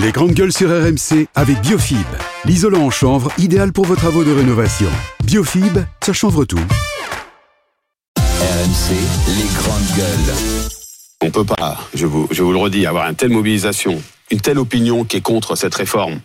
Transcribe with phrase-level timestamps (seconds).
[0.00, 2.06] Les grandes gueules sur RMC avec Biofib,
[2.44, 4.88] l'isolant en chanvre idéal pour vos travaux de rénovation.
[5.24, 6.60] Biofib, ça chanvre tout.
[8.16, 8.94] RMC,
[9.36, 10.34] les grandes gueules.
[11.20, 14.00] On peut pas, je vous, je vous le redis, avoir une telle mobilisation,
[14.30, 16.20] une telle opinion qui est contre cette réforme,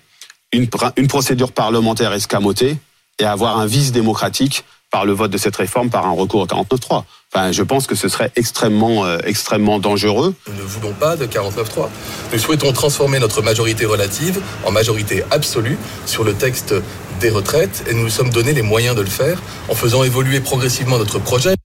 [0.51, 0.67] une,
[0.97, 2.77] une procédure parlementaire escamotée
[3.17, 6.45] et avoir un vice démocratique par le vote de cette réforme par un recours au
[6.45, 7.03] 49.3.
[7.33, 10.35] Enfin, je pense que ce serait extrêmement, euh, extrêmement dangereux.
[10.47, 11.89] Nous ne voulons pas de 49.3.
[12.31, 16.75] Nous souhaitons transformer notre majorité relative en majorité absolue sur le texte
[17.19, 20.41] des retraites et nous nous sommes donné les moyens de le faire en faisant évoluer
[20.41, 21.55] progressivement notre projet.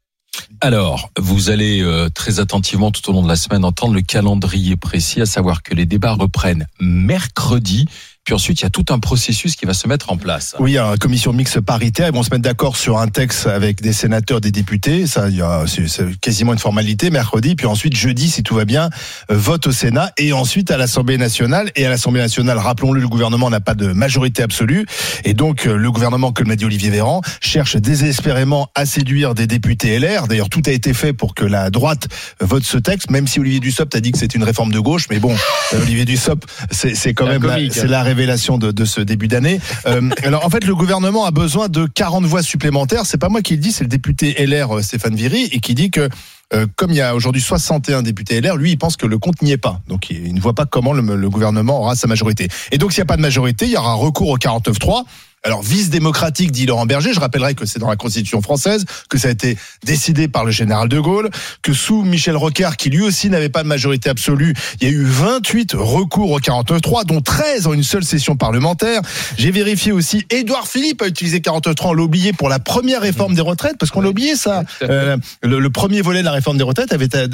[0.62, 4.76] Alors, vous allez euh, très attentivement tout au long de la semaine entendre le calendrier
[4.76, 7.84] précis, à savoir que les débats reprennent mercredi
[8.28, 10.54] puis ensuite, il y a tout un processus qui va se mettre en place.
[10.58, 12.08] Oui, il y a une commission mixte paritaire.
[12.08, 15.06] Ils vont se mettre d'accord sur un texte avec des sénateurs, des députés.
[15.06, 17.54] Ça, il y a, c'est, quasiment une formalité mercredi.
[17.54, 18.90] Puis ensuite, jeudi, si tout va bien,
[19.30, 21.70] euh, vote au Sénat et ensuite à l'Assemblée nationale.
[21.74, 24.84] Et à l'Assemblée nationale, rappelons-le, le gouvernement n'a pas de majorité absolue.
[25.24, 29.46] Et donc, euh, le gouvernement, comme l'a dit Olivier Véran, cherche désespérément à séduire des
[29.46, 30.28] députés LR.
[30.28, 32.08] D'ailleurs, tout a été fait pour que la droite
[32.40, 35.06] vote ce texte, même si Olivier Dussopt a dit que c'est une réforme de gauche.
[35.08, 35.34] Mais bon,
[35.72, 39.60] euh, Olivier Dussopt, c'est, quand même, la, c'est la révélation de, de ce début d'année.
[39.86, 43.06] Euh, alors en fait, le gouvernement a besoin de 40 voix supplémentaires.
[43.06, 45.90] C'est pas moi qui le dis, c'est le député LR Stéphane Viry et qui dit
[45.90, 46.08] que
[46.54, 49.42] euh, comme il y a aujourd'hui 61 députés LR, lui, il pense que le compte
[49.42, 49.80] n'y est pas.
[49.86, 52.48] Donc, il ne voit pas comment le, le gouvernement aura sa majorité.
[52.72, 55.04] Et donc, s'il n'y a pas de majorité, il y aura recours au 49-3.
[55.44, 59.18] Alors, vice démocratique, dit Laurent Berger, je rappellerai que c'est dans la Constitution française, que
[59.18, 61.30] ça a été décidé par le général de Gaulle,
[61.62, 64.94] que sous Michel Rocard, qui lui aussi n'avait pas de majorité absolue, il y a
[64.94, 69.00] eu 28 recours au 49.3, dont 13 en une seule session parlementaire.
[69.36, 73.34] J'ai vérifié aussi, Édouard Philippe a utilisé 49.3, on l'a oublié pour la première réforme
[73.34, 74.64] des retraites, parce qu'on l'a oublié ça.
[74.82, 77.26] Euh, le, le, premier volet de la réforme des retraites avait été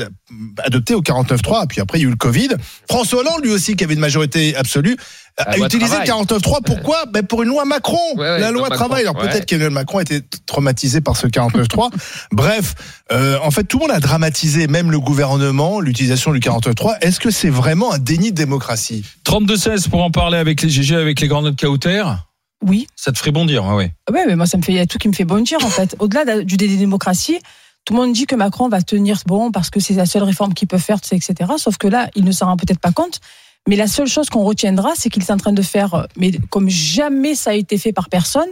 [0.58, 2.48] adopté au 49.3, puis après il y a eu le Covid.
[2.89, 4.96] François Hollande, lui aussi, qui avait une majorité absolue,
[5.36, 6.58] a utilisé 49.3.
[6.64, 7.06] Pourquoi?
[7.06, 9.02] Ben Pour une loi Macron, Ouais, ouais, la loi travail.
[9.02, 9.28] Alors ouais.
[9.28, 11.90] peut-être qu'Emmanuel Macron était traumatisé par ce 49.3.
[12.32, 12.74] Bref,
[13.12, 16.98] euh, en fait, tout le monde a dramatisé, même le gouvernement, l'utilisation du 49.3.
[17.00, 19.05] Est-ce que c'est vraiment un déni de démocratie?
[19.27, 22.05] 32-16 pour en parler avec les GG, avec les grandes notes Kauter?
[22.62, 22.86] Oui.
[22.96, 23.92] Ça te ferait bondir, ouais, ouais.
[24.12, 25.68] Ouais, mais moi, ça me fait, il y a tout qui me fait bondir, en
[25.68, 25.96] fait.
[25.98, 27.39] Au-delà de- du déni de démocratie,
[27.84, 30.55] tout le monde dit que Macron va tenir bon parce que c'est la seule réforme
[30.55, 31.34] qu'il peut faire, etc.
[31.58, 33.20] Sauf que là, il ne s'en rend peut-être pas compte.
[33.69, 36.33] Mais la seule chose qu'on retiendra, c'est qu'il est en train de faire, euh, mais
[36.51, 38.48] comme jamais ça a été fait par personne,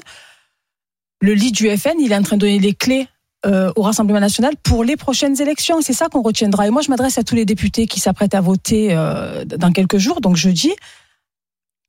[1.20, 3.06] le lead du FN, il est en train de donner les clés
[3.44, 5.80] euh, au Rassemblement national pour les prochaines élections.
[5.80, 6.66] C'est ça qu'on retiendra.
[6.66, 9.98] Et moi, je m'adresse à tous les députés qui s'apprêtent à voter euh, dans quelques
[9.98, 10.72] jours, donc jeudi.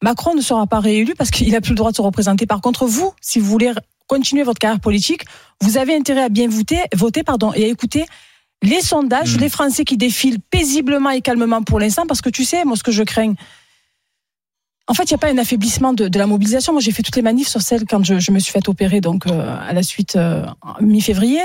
[0.03, 2.45] Macron ne sera pas réélu parce qu'il n'a plus le droit de se représenter.
[2.45, 3.71] Par contre, vous, si vous voulez
[4.07, 5.25] continuer votre carrière politique,
[5.61, 8.05] vous avez intérêt à bien voter, voter pardon, et à écouter
[8.63, 12.63] les sondages, les Français qui défilent paisiblement et calmement pour l'instant, parce que tu sais,
[12.63, 13.33] moi, ce que je crains,
[14.87, 16.73] en fait, il n'y a pas un affaiblissement de, de la mobilisation.
[16.73, 19.01] Moi, j'ai fait toutes les manifs sur celle quand je, je me suis fait opérer,
[19.01, 20.45] donc euh, à la suite euh,
[20.81, 21.41] mi-février.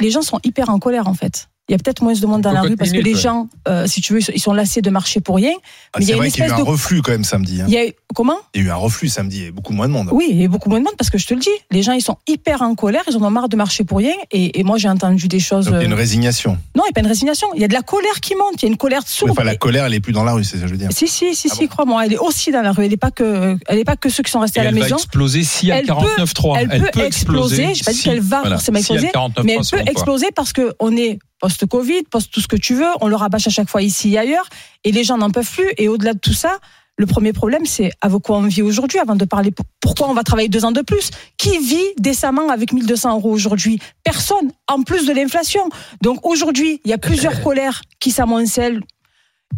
[0.00, 1.48] Les gens sont hyper en colère, en fait.
[1.68, 3.18] Il y a peut-être moins de monde dans la rue parce que les ouais.
[3.20, 5.52] gens, euh, si tu veux, ils sont lassés de marcher pour rien.
[5.94, 6.70] Ah, Mais il y C'est a une vrai qu'il y a eu espèce un de.
[6.70, 7.62] reflux quand même samedi.
[7.62, 7.64] hein.
[7.68, 9.72] Il y a comment Il y a eu un reflux samedi, il y a beaucoup
[9.72, 10.10] moins de monde.
[10.12, 11.82] Oui, il y a beaucoup moins de monde parce que je te le dis, les
[11.82, 14.12] gens ils sont hyper en colère, ils en ont marre de marcher pour rien.
[14.30, 15.64] Et, et moi j'ai entendu des choses.
[15.64, 16.58] Donc il y a une euh, résignation.
[16.76, 17.48] Non, il n'y a pas une résignation.
[17.54, 18.60] Il y a de la colère qui monte.
[18.60, 19.30] Il y a une colère sourde.
[19.32, 20.90] Enfin, la colère, elle est plus dans la rue, c'est ça que je veux dire.
[20.92, 22.04] Si, si, si, Ah si, crois-moi.
[22.04, 22.84] Elle est aussi dans la rue.
[22.84, 24.68] Elle n'est pas que, elle est pas que ceux qui sont restés Et à la
[24.70, 24.96] elle va maison.
[24.96, 26.58] exploser si à Elle peut- 49-3.
[26.70, 27.74] Elle, peut exploser.
[27.74, 30.94] Je pas dit qu'elle va forcément exploser, 49.3, mais elle peut exploser parce que on
[30.94, 31.18] est
[31.48, 32.88] post-Covid, post tout ce que tu veux.
[33.02, 34.48] On le rabâche à chaque fois ici et ailleurs,
[34.82, 35.70] et les gens n'en peuvent plus.
[35.76, 36.56] Et au-delà de tout ça,
[36.96, 38.98] le premier problème, c'est avec quoi on vit aujourd'hui.
[38.98, 42.48] Avant de parler pour- pourquoi on va travailler deux ans de plus, qui vit décemment
[42.48, 43.78] avec 1200 euros aujourd'hui?
[44.04, 44.52] Personne.
[44.68, 45.68] En plus de l'inflation.
[46.02, 48.80] Donc aujourd'hui, il y a plusieurs colères qui s'amoncellent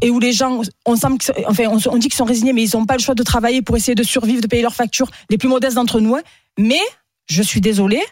[0.03, 2.77] et où les gens, on, semble, enfin, on, on dit qu'ils sont résignés, mais ils
[2.77, 5.39] n'ont pas le choix de travailler pour essayer de survivre, de payer leurs factures, les
[5.39, 6.17] plus modestes d'entre nous.
[6.17, 6.23] hein.
[6.59, 6.81] Mais,
[7.29, 8.03] je suis désolée,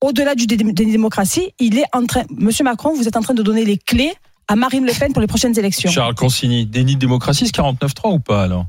[0.00, 3.34] au-delà du dé- des démocraties, il est en train, Monsieur Macron, vous êtes en train
[3.34, 4.12] de donner les clés
[4.48, 5.90] à Marine Le Pen pour les prochaines élections.
[5.90, 8.66] Charles Consigny, déni de démocratie, c'est 49-3 ou pas alors?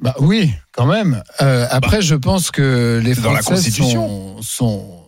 [0.00, 1.22] Bah oui, quand même.
[1.40, 4.36] Euh, après, je pense que les C'est dans la Français Constitution.
[4.36, 5.04] sont, sont-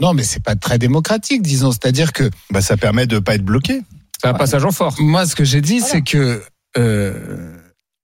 [0.00, 1.72] Non, mais c'est pas très démocratique, disons.
[1.72, 3.82] C'est-à-dire que Bah, ça permet de pas être bloqué.
[4.22, 4.98] C'est un passage en force.
[5.00, 5.92] moi, ce que j'ai dit, Voilà.
[5.92, 6.42] c'est que
[6.78, 7.56] euh,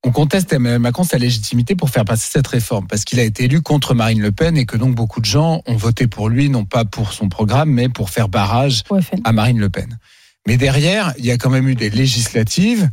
[0.06, 3.44] on conteste Emmanuel Macron sa légitimité pour faire passer cette réforme, parce qu'il a été
[3.44, 6.48] élu contre Marine Le Pen et que donc beaucoup de gens ont voté pour lui,
[6.48, 8.84] non pas pour son programme, mais pour faire barrage
[9.24, 9.98] à Marine Le Pen.
[10.46, 12.88] Mais derrière, il y a quand même eu des législatives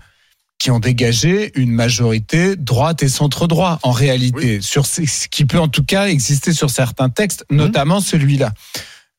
[0.58, 5.68] qui ont dégagé une majorité droite et centre-droit, en réalité, sur ce qui peut en
[5.68, 8.54] tout cas exister sur certains textes, notamment celui-là.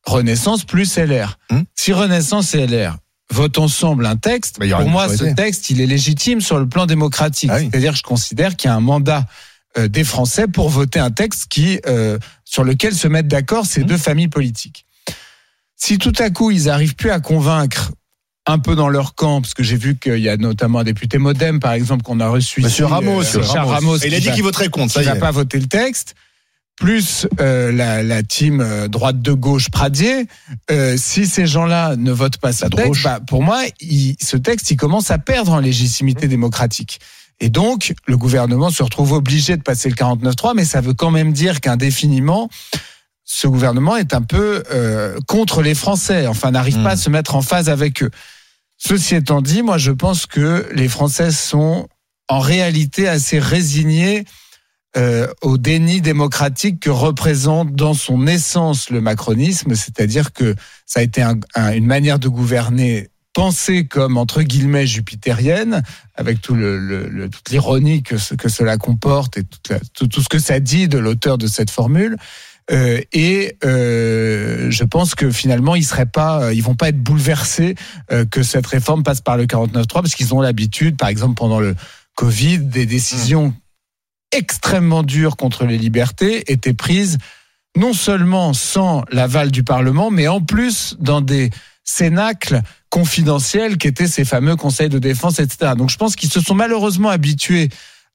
[0.05, 1.38] Renaissance plus LR.
[1.50, 1.61] Mmh.
[1.76, 2.97] Si Renaissance et LR
[3.31, 6.69] votent ensemble un texte, Bah, il pour moi, ce texte, il est légitime sur le
[6.69, 7.50] plan démocratique.
[7.53, 7.69] Ah oui.
[7.71, 9.26] C'est-à-dire que je considère qu'il y a un mandat
[9.76, 13.69] euh, des Français pour voter un texte qui, euh, sur lequel se mettent d'accord Mmh.
[13.69, 14.87] ces deux familles politiques.
[15.76, 17.91] Si tout à coup, ils arrivent plus à convaincre
[18.47, 21.19] un peu dans leur camp, parce que j'ai vu qu'il y a notamment un député
[21.19, 24.31] Modem, par exemple, qu'on a reçu Monsieur ici, Ramos, euh, Ramos, Et il a dit
[24.32, 24.93] qu'il voterait contre.
[24.93, 25.19] Ça va est.
[25.19, 26.15] pas voter le texte,
[26.76, 30.26] plus euh, la, la team euh, droite de gauche Pradier,
[30.71, 34.71] euh, si ces gens-là ne votent pas ce texte, bah, pour moi, il- ce texte,
[34.71, 35.65] il commence à perdre en Mmh.
[35.65, 37.00] légitimité démocratique.
[37.41, 41.11] Et donc, le gouvernement se retrouve obligé de passer le 49-3, mais ça veut quand
[41.11, 42.49] même dire qu'indéfiniment,
[43.25, 46.99] ce gouvernement est un peu euh, contre les Français, enfin n'arrive pas à Mm.
[46.99, 48.11] se mettre en phase avec eux.
[48.76, 51.88] Ceci étant dit, moi je pense que les Français sont
[52.29, 54.25] en réalité assez résignés
[54.96, 60.55] euh, au déni démocratique que représente dans son essence le macronisme, c'est-à-dire que
[60.87, 65.82] ça a été un- un- une manière de gouverner pensée comme entre guillemets jupitérienne,
[66.14, 69.43] avec tout le, toute l'ironie que, que cela comporte et
[69.93, 72.17] tout, tout ce que ça dit de l'auteur de cette formule.
[72.70, 77.75] Euh, et euh, je pense que finalement ils seraient pas, ils vont pas être bouleversés
[78.12, 81.61] euh, que cette réforme passe par le 49.3 parce qu'ils ont l'habitude, par exemple pendant
[81.61, 81.75] le
[82.14, 83.52] Covid, des décisions
[84.35, 87.19] extrêmement dures contre les libertés étaient prises
[87.77, 91.51] non seulement sans l'aval du Parlement, mais en plus dans des
[91.83, 95.73] cénacles confidentiels qui étaient ces fameux conseils de défense, etc.
[95.77, 97.69] Donc je pense qu'ils se sont malheureusement habitués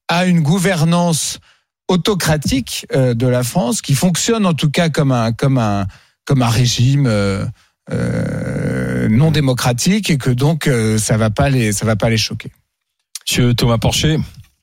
[0.07, 1.39] à une gouvernance
[1.87, 5.85] autocratique euh, de la France qui fonctionne en tout cas comme un comme un
[6.23, 7.45] comme un régime euh,
[7.91, 12.51] euh, non démocratique et que donc ça va va pas les choquer.
[13.27, 14.17] Monsieur Thomas Porcher.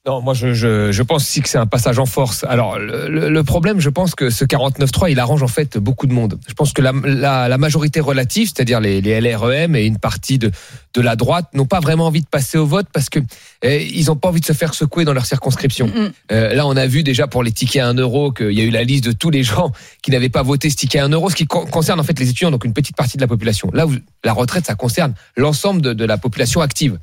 [0.06, 2.44] Non, moi je, je, je pense aussi que c'est un passage en force.
[2.48, 6.12] Alors le, le- problème, je pense que ce 49-3, il arrange en fait beaucoup de
[6.12, 6.38] monde.
[6.48, 10.38] Je pense que la, la, la majorité relative, c'est-à-dire les, les LREM et une partie
[10.38, 10.52] de,
[10.94, 13.18] de la droite, n'ont pas vraiment envie de passer au vote parce que
[13.62, 15.90] eh, ils n'ont pas envie de se faire secouer dans leur circonscription.
[16.30, 18.64] Euh, là, on a vu déjà pour les tickets à 1 euro qu'il y a
[18.64, 19.72] eu la liste de tous les gens
[20.02, 22.18] qui n'avaient pas voté ce ticket à 1 euro, ce qui con- concerne en fait
[22.20, 23.70] les étudiants, donc une petite partie de la population.
[23.72, 23.92] Là où
[24.24, 26.98] la retraite, ça concerne l'ensemble de, de la population active.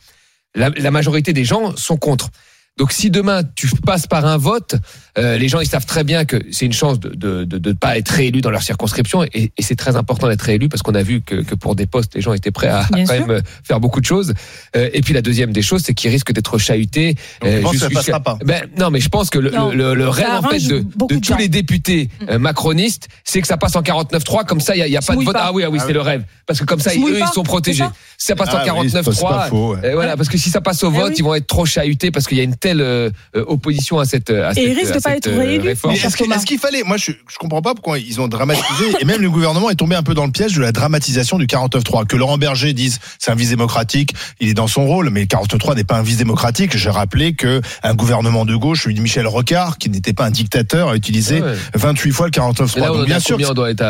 [0.55, 2.29] La, la majorité des gens sont contre.
[2.77, 4.75] Donc si demain tu passes par un vote,
[5.19, 7.71] euh, les gens ils savent très bien que c'est une chance de de, de, de
[7.73, 10.95] pas être réélu dans leur circonscription et, et c'est très important d'être réélu parce qu'on
[10.95, 13.27] a vu que, que pour des postes les gens étaient prêts à, Bien quand sûr.
[13.27, 14.33] même euh, faire beaucoup de choses.
[14.75, 17.13] Euh, et puis la deuxième des choses c'est qu'ils risquent d'être chahutés.
[17.41, 18.39] Donc, je pense que ça passera pas.
[18.43, 21.19] Ben, non mais je pense que le, le, le rêve en fait de, de de
[21.19, 24.81] tous les députés euh, macronistes c'est que ça passe en 49-3 comme ça il y
[24.81, 25.33] a, il y a pas de vote.
[25.35, 25.43] pas.
[25.45, 25.93] Ah oui ah oui Ah c'est oui.
[25.93, 27.83] le rêve parce que comme ça Se eux pas, ils sont protégés.
[28.17, 29.79] Si ça passe Ah en oui, c'est pas- c'est pas 49-3 faux, ouais.
[29.85, 32.25] euh, voilà, parce que si ça passe au vote, ils vont être trop chahutés parce
[32.27, 35.01] qu'il y a une telle euh, euh, opposition à cette à Et risquent à de
[35.03, 35.93] pas cette, être euh, réforme.
[35.93, 39.21] Mais est-ce qu'il fallait Moi, je, je comprends pas pourquoi ils ont dramatisé et même
[39.21, 42.05] le gouvernement est tombé un peu dans le piège de la dramatisation du 49.3.
[42.07, 45.25] Que Laurent Berger dise c'est un vice démocratique, il est dans son rôle, mais le
[45.27, 46.77] 49.3 n'est pas un vice démocratique.
[46.77, 50.31] J'ai rappelé que un gouvernement de gauche, celui de Michel Rocard, qui n'était pas un
[50.31, 51.53] dictateur, a utilisé Ouais.
[51.75, 52.71] 28 fois le 49.3.
[52.75, 53.37] Mais là, on Donc bien sûr,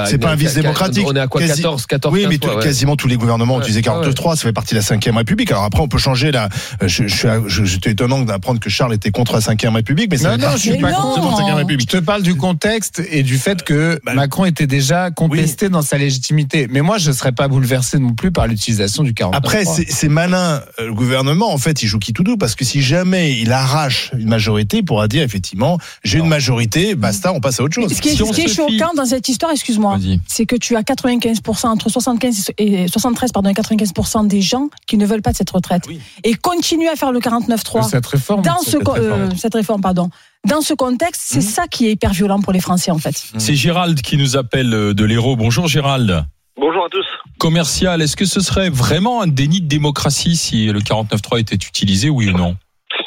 [0.07, 1.05] c'est pas un vice démocratique.
[1.07, 2.63] On est à quoi Quasi- 14 14 oui, mais 15 fois, tout- ouais.
[2.63, 4.35] quasiment tous les gouvernements ont utilisé Ouais, 49.3.
[4.35, 5.51] Ça fait partie de la 5 République.
[5.51, 6.49] Alors après, on peut changer la.
[6.81, 10.17] Je, je suis, je- j'étais étonnant d'apprendre que Charles était contre la 5 République, mais
[10.17, 10.97] ça Non, non, je suis Mais pas non.
[11.15, 11.31] contre.
[11.41, 11.91] la 5 République.
[11.91, 15.81] Je te parle du contexte et du fait que Bah, Macron était déjà contesté dans
[15.81, 16.67] sa légitimité.
[16.69, 19.37] Mais moi, je ne serais pas bouleversé non plus par l'utilisation du 49.
[19.37, 20.61] Après, c'est malin.
[20.79, 23.51] euh, Le gouvernement, en fait, il joue qui tout doux parce que si jamais il
[23.51, 27.73] arrache une majorité, il pourra dire effectivement, j'ai une majorité, basta, on passe à autre
[27.75, 27.93] chose.
[27.93, 29.97] Ce qui est, Si on ce qui est se fie- choquant dans cette histoire, excuse-moi,
[30.27, 34.97] c'est que tu as 95%, entre 75 et 73, pardon, et 95% des gens qui
[34.97, 35.83] ne veulent pas de cette retraite.
[35.87, 35.99] Oui.
[36.23, 38.41] Et continuent à faire le 49-3 cette réforme.
[38.43, 39.21] dans cette ce, réforme.
[39.21, 40.09] euh, cette réforme, pardon.
[40.47, 43.15] Dans ce contexte, c'est ça qui est hyper violent pour les Français, en fait.
[43.37, 45.35] C'est Gérald qui nous appelle euh, de l'Hérault.
[45.35, 46.25] Bonjour Gérald.
[46.59, 47.05] Bonjour à tous.
[47.39, 52.09] Commercial, est-ce que ce serait vraiment un déni de démocratie si le 49.3 était utilisé,
[52.09, 52.55] oui ou non?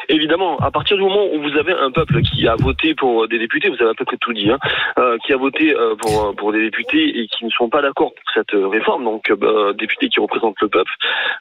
[0.09, 3.39] Évidemment, à partir du moment où vous avez un peuple qui a voté pour des
[3.39, 4.59] députés, vous avez à peu près tout dit, hein,
[4.99, 8.13] euh, qui a voté euh, pour, pour des députés et qui ne sont pas d'accord
[8.15, 10.93] pour cette euh, réforme, donc euh, bah, députés qui représentent le peuple,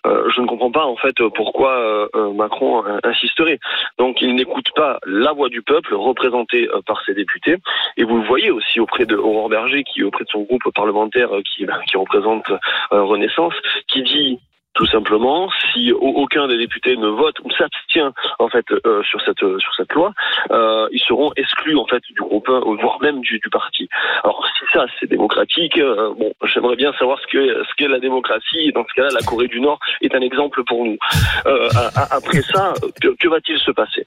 [0.07, 3.59] euh, je ne comprends pas en fait pourquoi euh, euh, Macron euh, insisterait.
[3.97, 7.57] Donc il n'écoute pas la voix du peuple représentée euh, par ses députés,
[7.97, 11.35] et vous le voyez aussi auprès de Aurore Berger, qui auprès de son groupe parlementaire
[11.35, 12.49] euh, qui, qui représente
[12.91, 13.53] euh, Renaissance,
[13.87, 14.39] qui dit
[14.75, 19.21] tout simplement, si au- aucun des députés ne vote ou s'abstient en fait euh, sur
[19.21, 20.13] cette sur cette loi,
[20.51, 23.87] euh, ils seront exclus en fait du groupe, hein, voire même du, du parti.
[24.23, 27.99] Alors si ça c'est démocratique, euh, bon, j'aimerais bien savoir ce que ce qu'est la
[27.99, 28.71] démocratie.
[28.73, 30.97] Dans ce cas-là, la Corée du Nord est un exemple pour nous.
[31.45, 31.69] Euh,
[32.11, 34.05] après ça, que, que va-t-il se passer?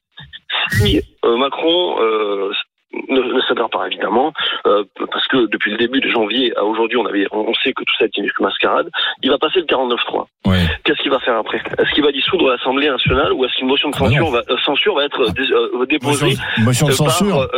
[0.70, 1.98] Si euh, Macron
[3.66, 4.32] pas évidemment,
[4.66, 7.82] euh, parce que depuis le début de janvier à aujourd'hui, on avait, on sait que
[7.82, 8.88] tout ça est une mascarade.
[9.22, 10.26] Il va passer le 49-3.
[10.46, 10.58] Ouais.
[10.84, 11.58] Qu'est-ce qu'il va faire après?
[11.78, 14.42] Est-ce qu'il va dissoudre l'Assemblée nationale ou est-ce qu'une motion de Ah bah censure va,
[14.48, 17.48] euh, censure va être euh, déposée Motion, motion de par, censure.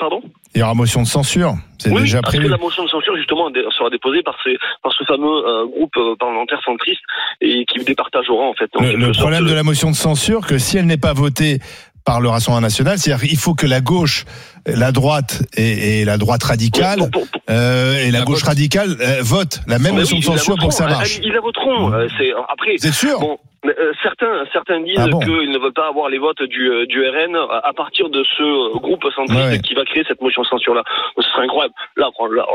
[0.00, 0.22] Pardon?
[0.54, 1.54] Il y aura motion de censure.
[1.78, 2.46] C'est oui, déjà parce prévu.
[2.46, 5.92] que la motion de censure, justement, sera déposée par, ces, par ce fameux euh, groupe
[6.18, 7.02] parlementaire centriste
[7.42, 8.70] et qui départagera, en fait.
[8.76, 11.58] en Le, problème de la motion de censure, que si elle n'est pas votée
[12.04, 14.24] par le Rassemblement national, c'est-à-dire qu'il faut que la gauche,
[14.66, 18.40] la droite et, et la droite radicale Pour- pour- pour- euh, et la La gauche
[18.40, 18.48] vote.
[18.48, 21.18] radicale euh, votent la même motion oui, de censure pour que ça marche.
[21.18, 21.92] Ah, Ils la voteront.
[21.92, 23.20] euh, c'est- Après, Vous êtes sûr?
[23.20, 26.70] Bon, euh, certains, certains disent Ah bon qu'ils ne veulent pas avoir les votes du,
[26.70, 30.20] euh, du RN à, partir de ce euh, groupe centriste Ouais, qui va créer cette
[30.20, 30.82] motion de censure-là.
[31.16, 31.74] Ce serait incroyable.
[31.96, 32.46] Là, là,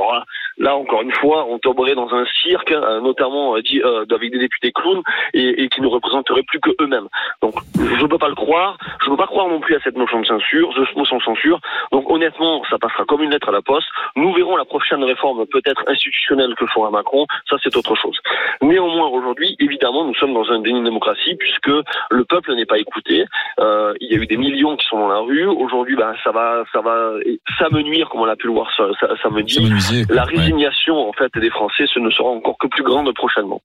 [0.58, 4.32] là, encore une fois, on tomberait dans un cirque, hein, notamment euh, dit, euh, avec
[4.32, 5.02] des députés clowns
[5.34, 7.08] et, et qui ne représenteraient plus que eux-mêmes.
[7.42, 8.78] Donc, je ne peux pas le croire.
[9.02, 11.24] Je ne peux pas croire non plus à cette motion de censure, cette motion de
[11.24, 11.60] censure.
[11.92, 13.88] Donc, honnêtement, ça passera comme une lettre à la poste.
[14.16, 17.28] Nous verrons la prochaine réforme peut-être institutionnelle que fera Macron.
[17.50, 18.18] Ça, c'est autre chose.
[18.62, 21.68] Néanmoins, aujourd'hui, évidemment, nous sommes dans un déni de démocratie puisque
[22.10, 23.26] le peuple n'est pas écouté.
[23.60, 25.46] Euh, il y a eu des millions qui sont dans la rue.
[25.46, 27.12] Aujourd'hui, bah, ça va, ça va
[27.60, 29.08] s'amenuire, comme on a pu le voir ça, ça.
[29.22, 30.06] Ça m'amusait.
[30.10, 30.38] La Ouais.
[30.38, 33.62] résignation, en fait, des Français, ce ne sera encore que plus grande prochainement.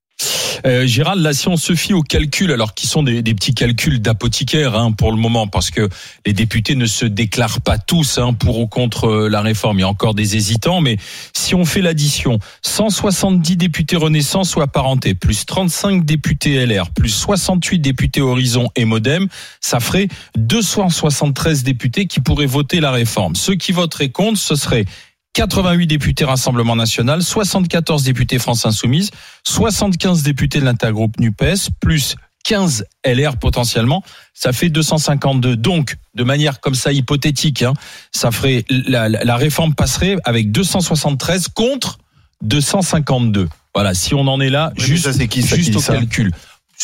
[0.65, 3.53] Euh, Gérald, là, si on se fie aux calculs, alors qui sont des, des petits
[3.53, 5.89] calculs d'apothicaire hein, pour le moment, parce que
[6.25, 9.79] les députés ne se déclarent pas tous hein, pour ou contre euh, la réforme.
[9.79, 10.97] Il y a encore des hésitants, mais
[11.33, 17.79] si on fait l'addition, 170 députés Renaissance ou apparentés, plus 35 députés LR, plus 68
[17.79, 19.27] députés Horizon et Modem,
[19.59, 23.35] ça ferait 273 députés qui pourraient voter la réforme.
[23.35, 24.85] Ceux qui voteraient contre, ce serait
[25.33, 29.11] 88 députés Rassemblement National, 74 députés France Insoumise,
[29.43, 35.55] 75 députés de l'intergroupe NUPES, plus 15 LR potentiellement, ça fait 252.
[35.55, 37.73] Donc, de manière comme ça hypothétique, hein,
[38.11, 41.99] ça ferait la, réforme passerait avec 273 contre
[42.41, 43.47] 252.
[43.73, 45.77] Voilà, si on en est là, Oui, juste, ça, c'est qui, ça, juste qui dit
[45.77, 46.31] au ça calcul.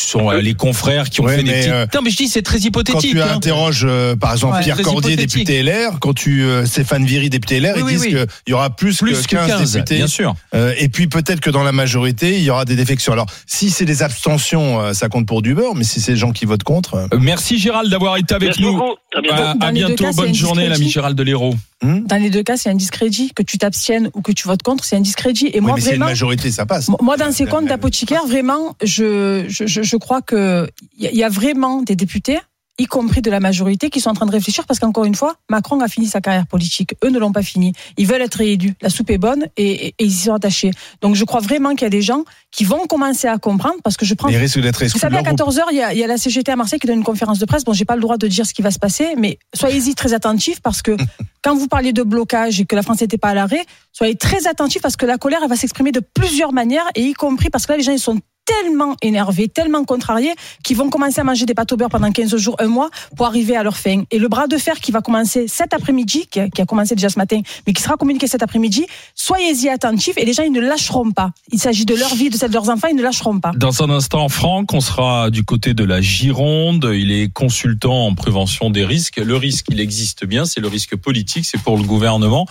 [0.00, 1.70] Ce sont euh, les confrères qui ont Ouais, fait des mais, petits.
[1.70, 3.10] euh, non, mais je dis c'est très Quand hypothétique.
[3.10, 3.32] tu hein.
[3.34, 4.62] interroges, euh, par exemple, Ouais.
[4.62, 8.02] Pierre Cordier, député LR, quand tu euh, Stéphane Viry, député LR, Oui, ils oui, disent
[8.02, 8.08] oui.
[8.10, 9.96] qu'il y aura plus, plus que 15, députés.
[9.96, 10.36] bien sûr.
[10.54, 13.12] Euh, et puis peut-être que dans la majorité, il y aura des défections.
[13.12, 16.16] Alors, si c'est des abstentions, euh, ça compte pour du beurre, mais si c'est les
[16.18, 16.94] gens qui votent contre.
[16.94, 18.74] euh, Euh, Merci Gérald d'avoir été avec Merci nous.
[18.76, 18.94] beaucoup.
[19.16, 19.58] À bientôt.
[19.60, 20.88] À, bientôt, cas, bonne journée, l'ami.
[20.90, 21.54] Gérald Deléraud.
[21.82, 23.32] Hmm Dans les deux cas, c'est un discrédit.
[23.34, 25.46] Que tu t'abstiennes ou que tu votes contre, c'est un discrédit.
[25.52, 26.88] Et Oui, moi, mais c'est une vraiment, majorité, ça passe.
[27.00, 31.10] moi, dans ces comptes d'apothicaire, vraiment, je, je, je je crois que il y a-
[31.12, 32.38] il y a vraiment des députés,
[32.78, 35.34] y compris de la majorité, qui sont en train de réfléchir parce qu'encore une fois,
[35.50, 36.94] Macron a fini sa carrière politique.
[37.04, 37.72] Eux ne l'ont pas fini.
[37.96, 38.74] Ils veulent être réélus.
[38.80, 40.70] La soupe est bonne et, et- et ils y sont attachés.
[41.00, 43.96] Donc, je crois vraiment qu'il y a des gens qui vont commencer à comprendre parce
[43.96, 45.48] que je prends Ils risquent d'être vous savez, à leur groupe.
[45.48, 47.64] 14h, il y y a la CGT à Marseille qui donne une conférence de presse.
[47.64, 50.12] Bon, j'ai pas le droit de dire ce qui va se passer, mais soyez-y très
[50.14, 50.96] attentifs parce que
[51.42, 54.46] quand vous parliez de blocage et que la France n'était pas à l'arrêt, soyez très
[54.46, 57.66] attentifs parce que la colère, elle va s'exprimer de plusieurs manières et y compris parce
[57.66, 61.44] que là, les gens, ils sont tellement énervés, tellement contrariés qu'ils vont commencer à manger
[61.44, 64.04] des pâtes au beurre pendant 15 jours, un mois pour arriver à leur fin.
[64.10, 67.18] Et le bras de fer qui va commencer cet après-midi, qui a, commencé déjà ce
[67.18, 71.10] matin, mais qui sera communiqué cet après-midi, soyez-y attentifs et les gens, ils ne lâcheront
[71.10, 71.30] pas.
[71.52, 73.52] Il s'agit de leur vie, de celle de leurs enfants, ils ne lâcheront pas.
[73.54, 76.90] Dans un instant, Franck, on sera du côté de la Gironde.
[76.94, 79.18] Il est consultant en prévention des risques.
[79.18, 82.46] Le risque, il existe bien, c'est le risque politique, c'est pour le gouvernement.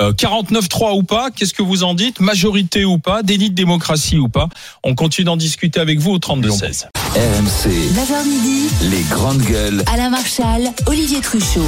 [0.00, 4.16] Euh, 49-3 ou pas, qu'est-ce que vous en dites Majorité ou pas Déni de démocratie
[4.16, 4.48] ou pas
[4.84, 6.86] On continue d'en discuter avec vous au 32-16.
[7.14, 9.82] RMC, 9h midi, les grandes gueules.
[9.92, 11.60] Alain Marchal, Olivier Truchot.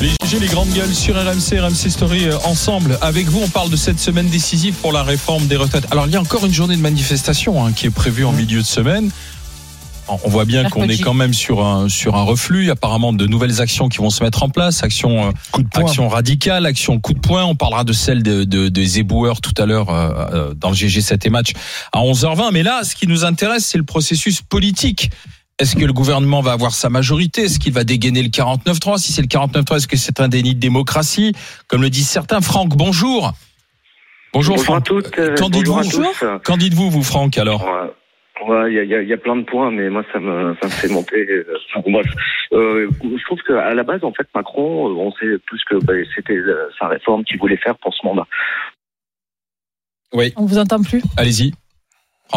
[0.00, 2.98] Les GG, les grandes gueules sur RMC, RMC Story euh, ensemble.
[3.00, 5.86] Avec vous, on parle de cette semaine décisive pour la réforme des retraites.
[5.90, 8.60] Alors, il y a encore une journée de manifestation hein, qui est prévue en milieu
[8.60, 9.10] de semaine.
[10.10, 12.70] On voit bien qu'on est quand même sur un sur un reflux.
[12.70, 14.82] Apparemment, de nouvelles actions qui vont se mettre en place.
[14.82, 15.84] Actions euh, Coup de poing.
[15.84, 17.44] action radicale, action coup de poing.
[17.44, 20.74] On parlera de celle de, de, des éboueurs tout à l'heure euh, euh, dans le
[20.74, 21.52] GG 7 et match
[21.92, 22.50] à 11h20.
[22.52, 25.10] Mais là, ce qui nous intéresse, c'est le processus politique.
[25.58, 27.42] Est-ce que le gouvernement va avoir sa majorité?
[27.44, 30.54] Est-ce qu'il va dégainer le 49-3 Si c'est le 49-3, est-ce que c'est un déni
[30.54, 31.32] de démocratie?
[31.66, 32.40] Comme le disent certains.
[32.40, 33.32] Franck, bonjour.
[34.32, 34.84] Bonjour, Bonjour à Franck.
[34.84, 35.18] toutes.
[35.18, 36.38] euh, Qu'en bonjour à.
[36.44, 37.66] Qu'en dites-vous, vous, Franck, alors?
[38.46, 38.70] Ouais.
[38.72, 40.20] Il y a, il y, a, il y a plein de points, mais moi ça
[40.20, 41.26] me ça me fait monter.
[41.28, 42.06] euh, enfin, bref,
[42.52, 45.94] euh, je trouve qu'à la base, en fait, Macron, euh, on sait plus que bah,
[46.14, 48.26] c'était euh, sa réforme qu'il voulait faire pour ce mandat.
[50.12, 51.02] Oui, On vous entend plus.
[51.16, 51.52] allez-y.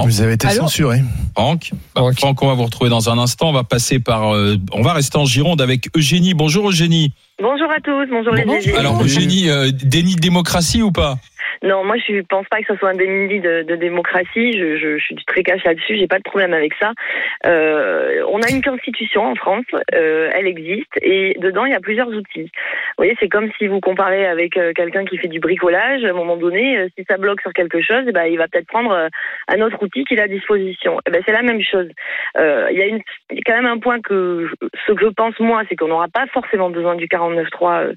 [0.05, 1.01] Vous avez été Allô censuré.
[1.35, 1.71] Franck.
[1.95, 3.49] Bah, Franck, on va vous retrouver dans un instant.
[3.49, 4.33] On va passer par.
[4.33, 6.33] euh, on va rester en Gironde avec Eugénie.
[6.33, 7.11] Bonjour, Eugénie.
[7.41, 8.61] Bonjour à tous, bonjour les Bonjour.
[8.61, 8.77] GG.
[8.77, 11.15] Alors, Eugénie, euh, déni de démocratie ou pas?
[11.63, 14.53] Non, moi je pense pas que ce soit un déni de, de démocratie.
[14.53, 15.97] Je, je, je suis très cash là-dessus.
[15.97, 16.93] J'ai pas de problème avec ça.
[17.45, 21.79] Euh, on a une constitution en France, euh, elle existe et dedans il y a
[21.79, 22.51] plusieurs outils.
[22.97, 26.03] voyez, c'est comme si vous comparez avec euh, quelqu'un qui fait du bricolage.
[26.03, 28.47] À un moment donné, euh, si ça bloque sur quelque chose, eh ben, il va
[28.47, 29.09] peut-être prendre
[29.47, 30.99] un autre outil qu'il a à disposition.
[31.07, 31.89] Eh ben, c'est la même chose.
[32.37, 34.47] Il y, a quand même un point que
[34.87, 37.93] ce que je pense moi, c'est qu'on n'aura pas forcément besoin du 49.3 euh, euh,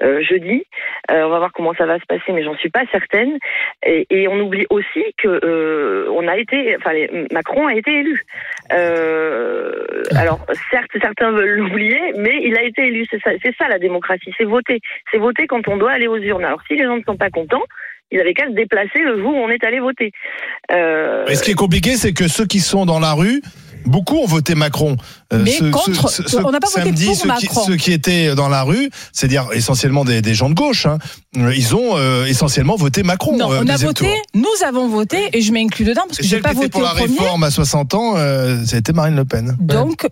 [0.00, 0.64] jeudi.
[1.10, 3.38] Euh, on va voir comment ça va se passer, mais j'en suis pas certaine.
[3.84, 7.90] Et, et on oublie aussi que euh, on a été, enfin, les- Macron a été
[7.90, 8.22] élu.
[8.72, 9.84] Euh,
[10.16, 10.40] alors,
[10.70, 13.06] certes, certains veulent l'oublier, mais il a été élu.
[13.10, 14.80] C'est ça, c'est ça la démocratie, c'est voter.
[15.10, 16.44] C'est voter quand on doit aller aux urnes.
[16.44, 17.64] Alors, si les gens ne sont pas contents,
[18.10, 20.12] ils avaient qu'à se déplacer le jour où on est allé voter.
[20.72, 23.42] Euh, Et ce qui est compliqué, c'est que ceux qui sont dans la rue,
[23.84, 24.96] beaucoup ont voté Macron.
[25.32, 26.10] Euh, Mais contre,
[26.44, 27.64] on n'a pas voté samedi, pour ceux qui, Macron.
[27.66, 30.98] ceux qui étaient dans la rue, c'est-à-dire essentiellement des, des gens de gauche, hein,
[31.36, 33.36] euh, ils ont euh, essentiellement voté Macron.
[33.36, 34.16] Non, euh, on a voté, tour.
[34.34, 36.84] nous avons voté, et je m'inclus dedans parce que j'ai celle pas voté pour au
[36.84, 37.18] la premier.
[37.18, 39.56] réforme à 60 ans, euh, ça a été Marine Le Pen.
[39.60, 40.06] Donc,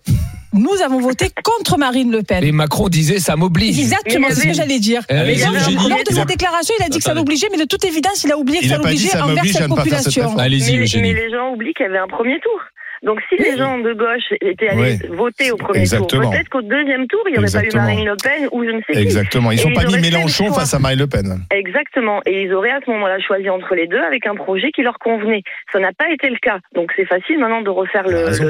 [0.53, 2.45] nous avons voté contre Marine Le Pen.
[2.45, 3.79] Et Macron disait ça m'oblige.
[3.79, 5.03] Exactement, c'est ce que j'allais dire.
[5.11, 7.85] Euh, Mais lors, de sa déclaration, il a dit que ça l'obligeait, mais de toute
[7.85, 10.35] évidence, il a oublié que ça l'obligeait envers cette population.
[10.37, 12.61] mais, les gens oublient qu'il y avait un premier tour.
[13.07, 16.23] Donc si les gens de gauche étaient allés voter au premier Exactement.
[16.23, 17.85] tour, peut-être qu'au deuxième tour, il n'y aurait Exactement.
[17.85, 18.99] pas eu Marine Le Pen ou je ne sais qui.
[18.99, 19.53] Exactement.
[19.53, 21.39] Ils n'ont pas ils mis Mélenchon face à Marine Le Pen.
[21.53, 22.21] Exactement.
[22.27, 24.99] Et ils auraient à ce moment-là choisi entre les deux avec un projet qui leur
[24.99, 25.43] convenait.
[25.73, 26.59] Ça n'a pas été le cas.
[26.75, 28.09] Donc c'est facile maintenant de refaire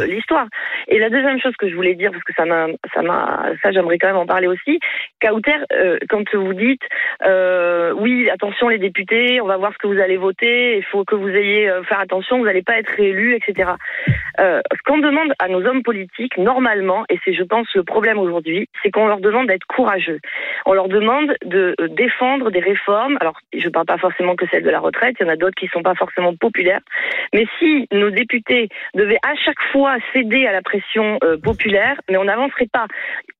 [0.08, 0.46] l'histoire.
[0.88, 3.72] Et la deuxième chose que je voulais dire, parce que ça m'a, ça m'a, ça
[3.72, 4.80] j'aimerais quand même en parler aussi.
[5.20, 6.82] Kauter, euh, quand vous dites,
[7.26, 11.04] euh, oui, attention les députés, on va voir ce que vous allez voter, il faut
[11.04, 13.72] que vous ayez euh, faire attention, vous n'allez pas être réélu, etc.
[14.40, 18.18] Euh, ce qu'on demande à nos hommes politiques, normalement, et c'est je pense le problème
[18.18, 20.20] aujourd'hui, c'est qu'on leur demande d'être courageux.
[20.64, 23.16] On leur demande de euh, défendre des réformes.
[23.20, 25.36] Alors, je ne parle pas forcément que celle de la retraite, il y en a
[25.36, 26.80] d'autres qui ne sont pas forcément populaires.
[27.32, 32.16] Mais si nos députés devaient à chaque fois céder à la pression euh, populaire, mais
[32.16, 32.86] on n'avancerait pas.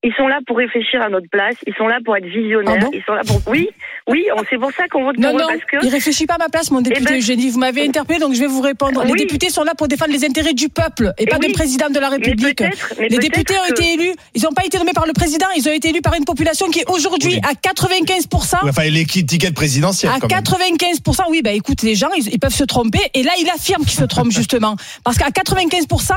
[0.03, 3.03] Ils sont là pour réfléchir à notre place, ils sont là pour être visionnaires, ils
[3.03, 3.41] sont là pour...
[3.47, 3.69] Oui,
[4.07, 5.85] oui, c'est pour ça qu'on vote Non, pour eux, non, parce que...
[5.85, 7.49] il réfléchit pas à ma place, mon député ben- Eugénie.
[7.49, 9.03] Vous m'avez interpellé, donc je vais vous répondre.
[9.03, 10.86] Les députés sont là pour défendre les intérêts du peuple
[11.17, 11.47] et Eh pas oui.
[11.47, 12.61] du président de la République.
[12.99, 15.45] mais Les députés ont que- été élus, ils n'ont pas été nommés par le président,
[15.55, 18.57] ils ont été élus par une population qui est aujourd'hui à 95%.
[18.67, 20.11] Enfin, l'étiquette présidentielle.
[20.15, 20.39] À quand même.
[20.43, 22.99] 95%, oui, bah écoute, les gens, ils, ils peuvent se tromper.
[23.13, 24.75] Et là, il affirme qu'ils se trompent, justement.
[25.03, 26.13] Parce qu'à 95%,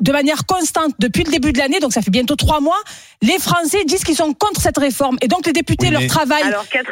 [0.00, 2.80] de manière constante, depuis le début de l'année, donc ça fait bientôt trois mois,
[3.22, 5.16] les Français disent qu'ils sont contre cette réforme.
[5.22, 6.42] Et donc, les députés, Oui, leur travail,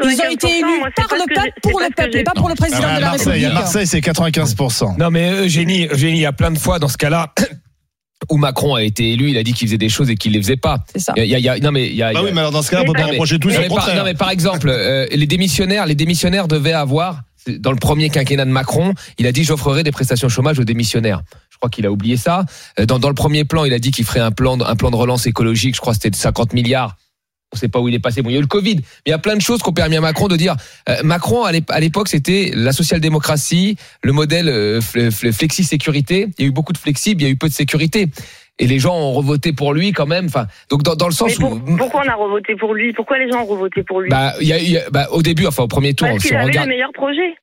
[0.04, 2.48] ils ont été 95%, élus moi, par le peuple, pour le peuple, et pas pour
[2.48, 3.52] le président Ah, de la Marseille, à République.
[3.54, 4.96] Marseille, c'est 95%.
[4.98, 7.32] Non, mais Eugénie, Eugénie, il y a plein de fois dans ce cas-là
[8.30, 10.42] où Macron a été élu, il a dit qu'il faisait des choses et qu'il les
[10.42, 10.78] faisait pas.
[10.92, 11.12] C'est ça.
[11.16, 12.52] Il y a- il y a- non, mais il y a, Bah oui, mais alors
[12.52, 15.86] dans ce cas-là, on peut pas reprocher tout non, mais par exemple, euh, les démissionnaires,
[15.86, 19.92] les démissionnaires devaient avoir dans le premier quinquennat de Macron, il a dit j'offrerai des
[19.92, 21.22] prestations chômage aux démissionnaires.
[21.50, 22.44] Je crois qu'il a oublié ça.
[22.78, 24.90] Euh, Dans, dans le premier plan, il a dit qu'il ferait un plan, un plan
[24.90, 25.74] de relance écologique.
[25.74, 26.96] Je crois que c'était de 50 milliards.
[27.52, 28.22] On sait pas où il est passé.
[28.22, 28.76] Bon, il y a eu le Covid.
[28.76, 30.54] Mais il y a plein de choses qui ont permis à Macron de dire.
[30.88, 36.28] euh, Macron, à l'ép- à l'époque, c'était la social-démocratie, le modèle euh, fle- fle- flexi-sécurité.
[36.38, 38.06] Il y a eu beaucoup de flexible, il y a eu peu de sécurité.
[38.58, 40.26] Et les gens ont revoté pour lui quand même.
[40.26, 42.92] Enfin, donc dans, dans le Mais sens pour- où, pourquoi on a revoté pour lui?
[42.92, 44.10] Pourquoi les gens ont revoté pour lui?
[44.10, 46.20] Bah, il y a, il y a- bah, au début, enfin au premier tour, Parce
[46.20, 47.34] si qu'il avait regarde, le meilleur projet.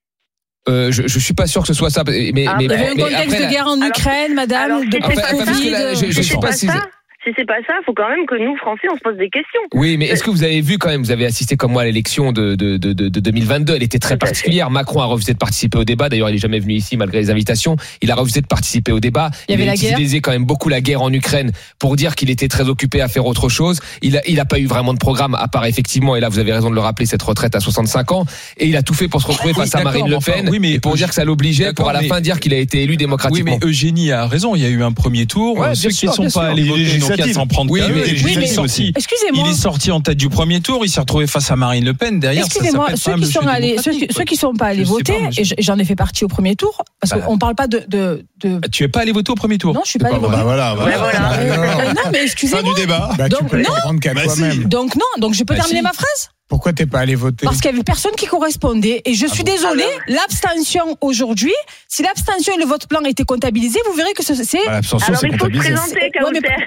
[0.69, 2.03] euh, je, je suis pas sûr que ce soit ça.
[2.05, 3.87] Mais, mais, Ah, mais- Il y avait un mais contexte après, de guerre en Alors-
[3.87, 5.09] Ukraine, madame, alors, de c'est pas
[5.45, 6.83] parce que là, je- je si sais c'est pas pas si- ça,
[7.27, 9.59] si c'est pas ça, faut quand même que nous Français on se pose des questions.
[9.73, 11.85] Oui, mais est-ce que vous avez vu quand même, vous avez assisté comme moi à
[11.85, 14.69] l'élection de, de, de, de, de 2022, elle était très particulière.
[14.69, 17.29] Macron a refusé de participer au débat, d'ailleurs il est jamais venu ici malgré les
[17.29, 19.29] invitations, il a refusé de participer au débat.
[19.47, 19.91] Il y avait a la guerre.
[19.93, 23.07] utilisé quand même beaucoup la guerre en Ukraine pour dire qu'il était très occupé à
[23.07, 23.79] faire autre chose.
[24.01, 26.39] Il a, il a pas eu vraiment de programme, à part effectivement, et là vous
[26.39, 28.25] avez raison de le rappeler, cette retraite à 65 ans,
[28.57, 30.49] et il a tout fait pour se retrouver Oui, face à Marine Le enfin, Pen,
[30.49, 32.57] oui, mais- et pour dire que ça l'obligeait, pour à la fin dire qu'il a
[32.57, 33.57] été élu Oui, démocratiquement.
[33.61, 34.55] mais Eugénie a raison.
[34.55, 35.57] Il y a eu un premier tour.
[35.57, 37.33] Ouais, Ceux qui sûr, sont pas allés Il voter n'ont qu'à législatif.
[37.35, 38.93] s'en prendre Oui, mais- oui, il mais- est sorti.
[38.95, 39.43] Excusez-moi.
[39.45, 40.85] Il est sorti en tête du premier tour.
[40.85, 42.19] Il s'est retrouvé face à Marine Le Pen.
[42.19, 44.83] Derrière, Excusez-moi, ceux qui sont jeu allés, ceux qui, démocratique, ceux qui sont pas allés
[44.83, 47.19] voter, et j'en ai fait partie au premier tour, parce Bah.
[47.19, 49.81] qu'on parle pas de, de, de- Tu es pas allé voter au premier tour non,
[49.83, 50.41] je suis pas allée Bah voter.
[50.43, 51.93] voilà, voilà.
[51.93, 52.73] Non, mais Fin excusez-moi.
[52.73, 53.09] du débat.
[53.17, 54.65] Bah, Donc, non.
[54.65, 56.29] Donc non, donc je peux terminer ma phrase?
[56.49, 57.45] Pourquoi t'es pas allé voter?
[57.45, 61.53] Parce qu'il y avait personne qui correspondait et je suis désolée, l'abstention aujourd'hui,
[61.89, 65.07] si l'abstention et le vote blanc étaient comptabilisés, vous verrez que ce- c'est Bah, L'abstention,
[65.09, 65.73] Alors c'est il faut se comptabilisé.
[65.73, 66.65] présenter, Ouais, mais-.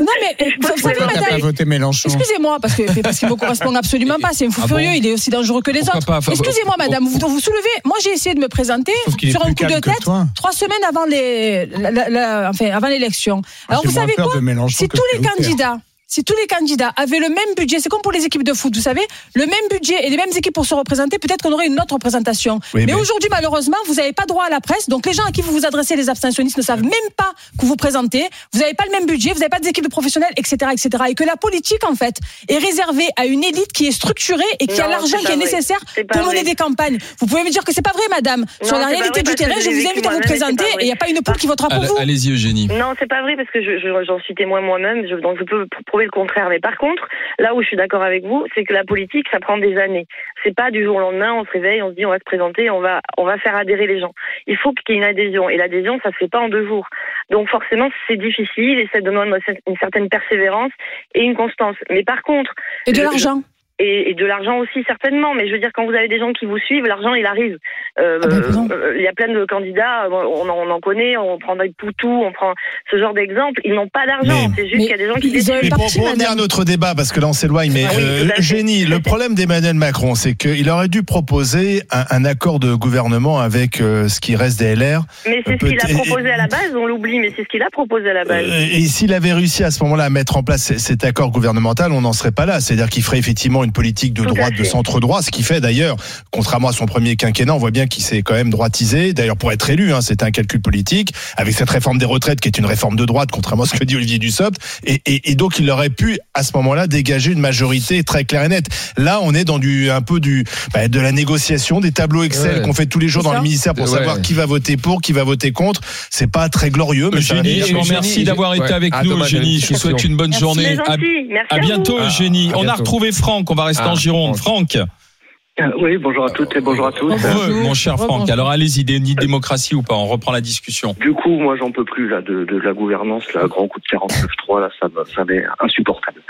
[0.00, 3.28] Non mais vous savez Pourquoi t'as pas madame voté Mélenchon Excusez-moi, parce que parce qu'il
[3.28, 4.30] me correspond absolument pas.
[4.32, 4.76] C'est un fou Ah bon?
[4.76, 4.90] furieux.
[4.96, 6.30] Il est aussi dangereux que les Pourquoi autres.
[6.32, 7.04] Excusez-moi, madame.
[7.06, 7.60] Vous vous soulevez.
[7.84, 8.92] Moi, j'ai essayé de me présenter
[9.30, 10.00] sur un coup de tête
[10.34, 13.42] trois semaines avant les, la- la- la- enfin, avant l'élection.
[13.68, 14.32] Alors vous savez quoi?
[14.68, 15.78] Si tous les candidats,
[16.12, 18.74] si tous les candidats avaient le même budget, c'est comme pour les équipes de foot,
[18.74, 19.00] vous savez,
[19.36, 21.94] le même budget et les mêmes équipes pour se représenter, peut-être qu'on aurait une autre
[21.94, 22.58] représentation.
[22.74, 24.88] Oui, mais mais- aujourd'hui, malheureusement, vous n'avez pas droit à la presse.
[24.88, 27.62] Donc les gens à qui vous vous adressez, les abstentionnistes, ne savent même pas que
[27.62, 28.24] vous vous présentez.
[28.52, 30.88] Vous n'avez pas le même budget, vous n'avez pas des équipes de professionnels, etc., etc.
[31.10, 32.16] Et que la politique, en fait,
[32.48, 35.36] est réservée à une élite qui est structurée et qui a l'argent qui est vrai.
[35.36, 35.78] nécessaire
[36.10, 36.42] pour mener vrai.
[36.42, 36.98] des campagnes.
[37.20, 38.46] Vous pouvez me dire que c'est pas vrai, madame.
[38.62, 40.82] Sur Non, la c'est pas réalité du terrain, je vous invite à vous présenter et
[40.82, 41.96] il n'y a pas une poule qui votera pour vous.
[41.98, 42.66] Allez-y, Eugénie.
[42.66, 45.66] Non, c'est pas vrai parce que je, je- j'en suis témoin moi-même, donc je peux
[46.00, 46.48] prouver le contraire.
[46.48, 47.06] Mais par contre,
[47.38, 50.06] là où je suis d'accord avec vous, c'est que la politique, ça prend des années.
[50.42, 52.24] C'est pas du jour au lendemain, on se réveille, on se dit on va se
[52.24, 54.14] présenter, on va, on va faire adhérer les gens.
[54.46, 56.66] Il faut qu'il y ait une adhésion et l'adhésion, ça se fait pas en deux
[56.66, 56.86] jours.
[57.30, 59.28] Donc forcément, c'est difficile et ça demande
[59.66, 60.72] une certaine persévérance
[61.14, 61.76] et une constance.
[61.90, 62.52] Mais par contre,
[62.86, 63.42] Et de je- l'argent.
[63.80, 65.34] Et, et de l'argent aussi certainement.
[65.34, 67.56] Mais je veux dire, quand vous avez des gens qui vous suivent, l'argent il arrive.
[67.98, 71.16] Euh, Ah ben, euh, Il y a plein de candidats, on, en- on en connaît,
[71.16, 72.52] on prend des Poutou, on prend
[72.90, 73.60] ce genre d'exemple.
[73.64, 74.52] Ils n'ont pas d'argent.
[74.56, 75.56] C'est juste qu'il y a des gens qui ils décident.
[75.56, 78.28] ont pour, revenir à notre débat, parce que là on s'éloigne, mais Ah oui, euh.
[78.38, 83.40] Génie, le problème d'Emmanuel Macron, c'est qu'il aurait dû proposer un, un accord de gouvernement
[83.40, 85.02] avec euh, ce qui reste des LR.
[85.26, 87.62] Mais c'est ce qu'il a proposé à la base, on l'oublie, mais c'est ce qu'il
[87.62, 88.44] a proposé à la base.
[88.46, 91.92] Euh, Et s'il avait réussi à ce moment-là à mettre en place cet accord gouvernemental,
[91.92, 92.60] on n'en serait pas là.
[92.60, 95.96] C'est-à-dire qu'il ferait effectivement une politique de droite, de centre-droit, ce qui fait d'ailleurs,
[96.30, 99.12] contrairement à son premier quinquennat, on voit bien qu'il s'est quand même droitisé.
[99.12, 102.48] D'ailleurs, pour être élu, hein, c'était un calcul politique, avec cette réforme des retraites qui
[102.48, 104.58] est une réforme de droite, contrairement à ce que dit Olivier Dussopt.
[104.84, 108.44] Et, et, et donc, il aurait pu, à ce moment-là, dégager une majorité très claire
[108.44, 108.66] et nette.
[108.96, 112.40] Là, on est dans du un peu du bah, de la négociation, des tableaux Excel
[112.50, 112.62] Ouais.
[112.62, 113.36] qu'on fait tous les jours dans ça.
[113.36, 113.98] le ministère pour Ouais.
[113.98, 115.80] savoir qui va voter pour, qui va voter contre.
[116.10, 118.72] C'est pas très glorieux, mais ça Eugénie, remercie Eugénie, d'avoir été ouais.
[118.72, 119.60] avec Ah, nous, Eugénie.
[119.60, 120.40] Je vous souhaite une bonne Merci.
[120.40, 120.66] journée.
[120.86, 121.98] À, merci à à bientôt.
[122.00, 122.50] Eugénie.
[122.52, 123.49] à On a retrouvé Franck.
[123.50, 124.36] On va rester Ah, en Gironde.
[124.36, 124.76] Franck.
[124.76, 127.08] Euh, Oui, bonjour à toutes et bonjour à tous.
[127.08, 127.62] Bonjour.
[127.62, 128.30] Mon cher Franck.
[128.30, 130.94] Alors allez-y, de démocratie ou pas On reprend la discussion.
[131.00, 133.84] Du coup, moi, j'en peux plus là de, de la gouvernance, là, grand coup de
[133.84, 136.22] 49.3, là, ça, me- ça m'est insupportable.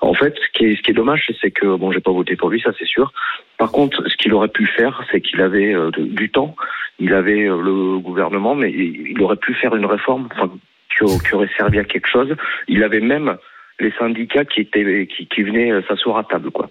[0.00, 2.36] En fait, ce qui est, ce qui est dommage, c'est que bon, j'ai pas voté
[2.36, 3.12] pour lui, ça c'est sûr.
[3.58, 6.54] Par contre, ce qu'il aurait pu faire, c'est qu'il avait euh, de- du temps,
[7.00, 10.48] il avait euh, le gouvernement, mais il, il aurait pu faire une réforme, enfin,
[10.96, 12.34] qui, au- qui aurait servi à quelque chose.
[12.68, 13.36] Il avait même
[13.80, 16.70] les syndicats qui étaient qui, qui venaient euh, s'asseoir à table, quoi.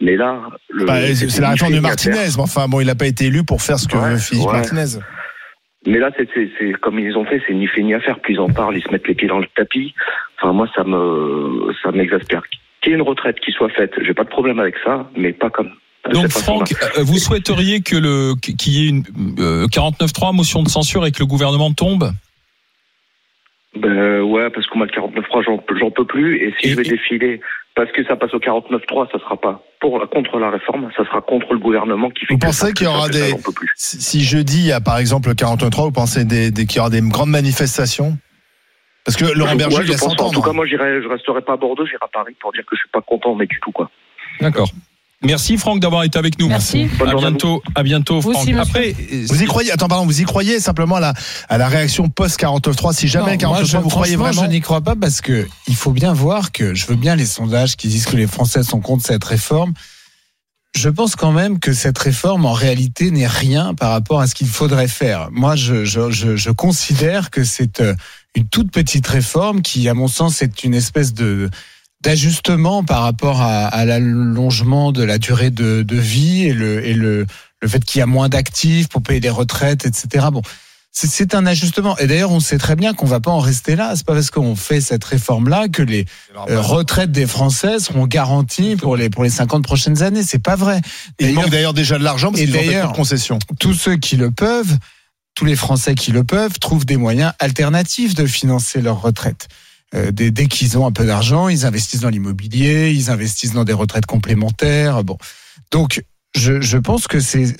[0.00, 0.40] Mais là,
[0.86, 1.80] Bah, c'est la réforme de.
[1.80, 4.18] Martinez, mais enfin bon, il n'a pas été élu pour faire ce que Ouais, veut
[4.18, 4.52] Philippe ouais.
[4.52, 5.00] Martinez.
[5.86, 8.18] Mais là, c'est, comme ils ont fait, c'est ni fait ni à faire.
[8.20, 9.94] Plus ils en parlent, ils se mettent les pieds dans le tapis.
[10.38, 12.42] Enfin, moi, ça me, ça m'exaspère.
[12.80, 15.32] Qu'il y ait une retraite qui soit faite, j'ai pas de problème avec ça, mais
[15.32, 15.70] pas comme.
[16.10, 16.28] Donc.
[16.30, 19.04] Franck, euh, vous souhaiteriez que le qu'il y ait une
[19.38, 22.10] euh, 49.3 motion de censure et que le gouvernement tombe?
[23.76, 26.36] Ben ouais, parce qu'on m'a le 49.3, j'en, j'en peux plus.
[26.36, 27.40] Et si Et- je vais et- défiler,
[27.74, 31.20] parce que ça passe au 49.3, ça sera pas pour contre la réforme, ça sera
[31.20, 32.34] contre le gouvernement qui fait.
[32.34, 33.34] Vous que pensez qu'il y aura ça, des-.
[33.74, 36.76] Si si jeudi, il y a par exemple le 43, vous pensez des, des- qu'il
[36.76, 38.16] y aura des grandes manifestations?
[39.04, 41.08] Parce que Laurent Berger, ouais, il je laisse pense, en tout cas, moi, j'irai, je
[41.08, 43.44] resterai pas à Bordeaux, j'irai à Paris pour dire que je suis pas content, mais
[43.46, 43.90] du tout, quoi.
[44.40, 44.70] D'accord.
[45.22, 46.48] Merci Franck d'avoir été avec nous.
[46.48, 46.86] Merci.
[46.98, 47.36] Bonne À journée à vous.
[47.36, 48.42] bientôt, à bientôt Vous Franck.
[48.44, 48.52] aussi.
[48.54, 48.94] Après,
[49.28, 51.14] Vous y croyez Attends, pardon, vous y croyez simplement à la,
[51.48, 54.48] à la réaction post 49.3 Si jamais Non, moi, 49.3, je- vous croyez vraiment Je
[54.50, 57.76] n'y crois pas parce que il faut bien voir que je veux bien les sondages
[57.76, 59.72] qui disent que les Français sont contre cette réforme.
[60.76, 64.34] Je pense quand même que cette réforme, en réalité, n'est rien par rapport à ce
[64.34, 65.28] qu'il faudrait faire.
[65.30, 67.94] Moi, je, je, je, je considère que c'est euh,
[68.34, 71.48] une toute petite réforme qui, à mon sens, est une espèce de
[72.04, 76.94] d'ajustement par rapport à, à l'allongement de la durée de, de vie et le, et
[76.94, 77.26] le,
[77.62, 80.26] le fait qu'il y a moins d'actifs pour payer les retraites, etc.
[80.30, 80.42] Bon,
[80.92, 81.96] c'est- un ajustement.
[81.98, 83.94] Et d'ailleurs, on sait très bien qu'on va pas en rester là.
[83.96, 86.04] C'est pas parce qu'on fait cette réforme-là que les
[86.48, 90.22] euh, retraites des Français seront garanties pour les pour les 50 prochaines années.
[90.22, 90.80] C'est pas vrai.
[91.18, 93.38] Il D'ailleurs, manque d'ailleurs déjà de l'argent parce Et qu'ils ont fait de concessions.
[93.58, 94.76] tous ceux qui le peuvent,
[95.34, 99.48] tous les Français qui le peuvent, trouvent des moyens alternatifs de financer leur retraite.
[99.94, 103.64] Euh, dès dès qu'ils ont un peu d'argent, ils investissent dans l'immobilier, ils investissent dans
[103.64, 105.04] des retraites complémentaires.
[105.04, 105.18] Bon,
[105.70, 106.02] donc
[106.34, 107.56] je, je pense que c'est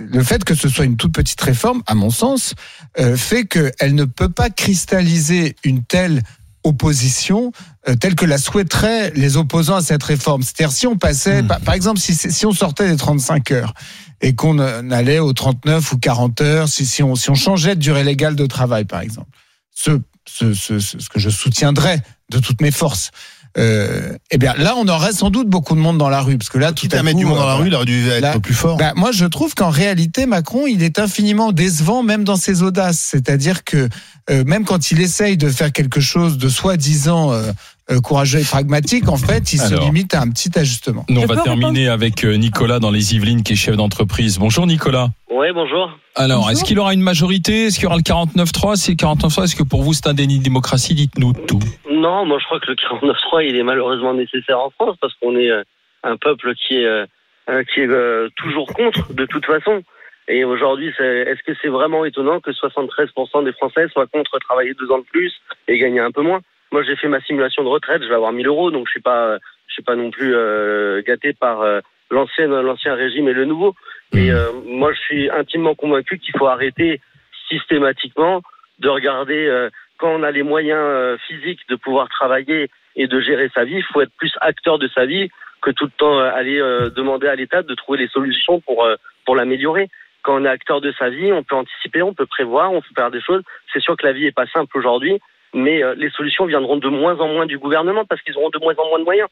[0.00, 2.54] le fait que ce soit une toute petite réforme, à mon sens,
[2.98, 6.22] euh, fait qu'elle ne peut pas cristalliser une telle
[6.62, 7.52] opposition
[7.88, 10.42] euh, telle que la souhaiteraient les opposants à cette réforme.
[10.42, 11.46] C'est-à-dire si on passait, Hmm.
[11.46, 13.72] par, par exemple, si, si on sortait des 35 heures
[14.20, 17.74] et qu'on euh, allait aux 39 ou 40 heures, si, si, on, si on changeait
[17.74, 19.30] de durée légale de travail, par exemple,
[19.74, 19.92] ce,
[20.32, 23.10] ce, ce, ce ce que je soutiendrais de toutes mes forces,
[23.58, 26.50] euh, eh bien là, on aurait sans doute beaucoup de monde dans la rue, parce
[26.50, 28.20] que là, tout à mettre du monde dans la euh, rue, il aurait dû être
[28.20, 28.76] Là- plus fort.
[28.76, 33.00] bah, moi, je trouve qu'en réalité, Macron, il est infiniment décevant, même dans ses audaces.
[33.00, 33.88] C'est-à-dire que
[34.30, 37.50] euh, même quand il essaye de faire quelque chose de soi-disant euh,
[37.98, 39.80] courageux et pragmatique, en fait, il Alors.
[39.80, 41.04] se limite à un petit ajustement.
[41.08, 44.38] nous, on va terminer avec euh, Nicolas dans les Yvelines qui est chef d'entreprise.
[44.38, 45.08] Bonjour Nicolas.
[45.30, 45.90] Ouais, bonjour.
[46.14, 47.66] Alors, est-ce qu'il aura une majorité?
[47.66, 49.44] Est-ce qu'il y aura le 49-3 C'est 49-3.
[49.44, 50.94] Est-ce que pour vous, c'est un déni de démocratie?
[50.94, 51.60] Dites-nous tout.
[51.90, 55.36] Non, moi je crois que le 49.3 il est malheureusement nécessaire en France parce qu'on
[55.36, 55.62] est euh,
[56.02, 57.06] un peuple qui est euh,
[57.48, 59.82] euh, qui est euh, toujours contre de toute façon.
[60.28, 64.88] Et aujourd'hui, est-ce que c'est vraiment étonnant que 73% des Français soient contre travailler deux
[64.92, 65.32] ans de plus
[65.66, 66.40] et gagner un peu moins?
[66.72, 69.00] Moi, j'ai fait ma simulation de retraite, je vais avoir 1000 euros, donc je suis
[69.00, 71.80] pas, je suis pas non plus euh, gâté par euh,
[72.10, 73.74] l'ancien l'ancien régime et le nouveau.
[74.12, 77.00] Et euh, moi, je suis intimement convaincu qu'il faut arrêter
[77.48, 78.42] systématiquement
[78.78, 83.20] de regarder euh, quand on a les moyens euh, physiques de pouvoir travailler et de
[83.20, 85.28] gérer sa vie, il faut être plus acteur de sa vie
[85.60, 88.84] que tout le temps euh, aller euh, demander à l'État de trouver les solutions pour
[88.84, 89.88] euh, pour l'améliorer.
[90.22, 92.94] Quand on est acteur de sa vie, on peut anticiper, on peut prévoir, on peut
[92.94, 93.42] faire des choses.
[93.72, 95.18] C'est sûr que la vie est pas simple aujourd'hui,
[95.52, 98.58] mais euh, les solutions viendront de moins en moins du gouvernement parce qu'ils auront de
[98.58, 99.28] moins en moins de moyens.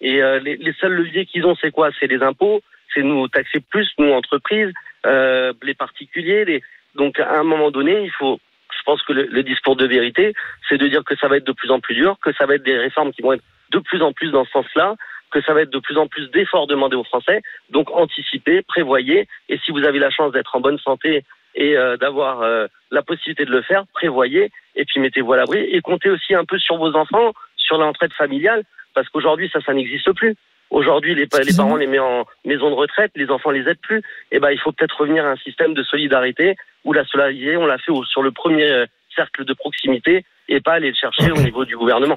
[0.00, 1.90] Et euh, les, les seuls leviers qu'ils ont, c'est quoi?
[1.98, 2.60] C'est les impôts,
[2.92, 4.72] c'est nous taxer plus, nous entreprises,
[5.06, 6.44] euh, les particuliers.
[6.44, 6.62] Les...
[6.94, 8.40] Donc à un moment donné, il faut,
[8.76, 10.34] je pense que le, le discours de vérité,
[10.68, 12.56] c'est de dire que ça va être de plus en plus dur, que ça va
[12.56, 14.96] être des réformes qui vont être de plus en plus dans ce sens-là,
[15.30, 17.40] que ça va être de plus en plus d'efforts demandés aux Français.
[17.70, 21.24] Donc anticipez, prévoyez, et si vous avez la chance d'être en bonne santé
[21.54, 25.58] et euh, d'avoir euh, la possibilité de le faire, prévoyez, et puis mettez-vous à l'abri,
[25.60, 28.62] et comptez aussi un peu sur vos enfants, sur l'entraide familiale,
[28.94, 30.34] parce qu'aujourd'hui ça, ça n'existe plus.
[30.70, 33.76] Aujourd'hui, les, pa- les parents les mettent en maison de retraite, les enfants les aident
[33.82, 34.00] plus.
[34.30, 37.66] Et ben, il faut peut-être revenir à un système de solidarité où la solidarité, on
[37.66, 41.30] l'a fait au- sur le premier euh, cercle de proximité et pas aller le chercher
[41.30, 42.16] au niveau du gouvernement.